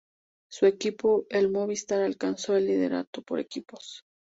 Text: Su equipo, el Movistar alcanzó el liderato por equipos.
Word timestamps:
Su 0.49 0.65
equipo, 0.65 1.27
el 1.29 1.51
Movistar 1.51 2.01
alcanzó 2.01 2.55
el 2.57 2.65
liderato 2.65 3.21
por 3.21 3.37
equipos. 3.39 4.03